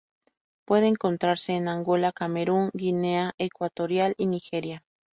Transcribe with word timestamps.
Puede 0.65 0.87
encontrarse 0.87 1.51
en 1.53 1.67
Angola, 1.67 2.11
Camerún, 2.11 2.71
Guinea 2.73 3.35
Ecuatorial 3.37 4.15
y 4.17 4.25
Nigeria. 4.25 4.83